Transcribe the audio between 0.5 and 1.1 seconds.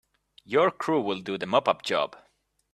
crew